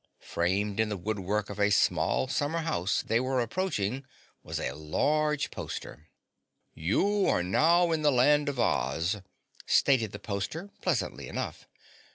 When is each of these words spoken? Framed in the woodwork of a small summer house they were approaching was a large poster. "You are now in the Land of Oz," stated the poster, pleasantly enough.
Framed 0.19 0.79
in 0.79 0.89
the 0.89 0.97
woodwork 0.97 1.51
of 1.51 1.59
a 1.59 1.69
small 1.69 2.27
summer 2.27 2.61
house 2.63 3.03
they 3.03 3.19
were 3.19 3.39
approaching 3.39 4.03
was 4.41 4.59
a 4.59 4.71
large 4.73 5.51
poster. 5.51 6.07
"You 6.73 7.27
are 7.27 7.43
now 7.43 7.91
in 7.91 8.01
the 8.01 8.11
Land 8.11 8.49
of 8.49 8.59
Oz," 8.59 9.17
stated 9.67 10.11
the 10.11 10.17
poster, 10.17 10.71
pleasantly 10.81 11.27
enough. 11.27 11.67